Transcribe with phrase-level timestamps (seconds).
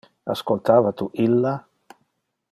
[0.33, 1.51] Ascoltava tu illa?